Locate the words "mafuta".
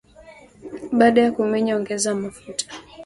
2.15-2.65